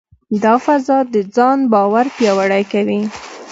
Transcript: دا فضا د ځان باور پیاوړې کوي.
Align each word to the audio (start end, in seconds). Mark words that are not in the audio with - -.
دا 0.43 0.53
فضا 0.65 0.97
د 1.13 1.15
ځان 1.35 1.59
باور 1.73 2.05
پیاوړې 2.17 2.63
کوي. 2.71 3.01